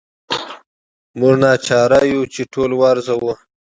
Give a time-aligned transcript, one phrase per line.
[1.19, 3.33] موږ ناچاره یو چې ټول وارزوو.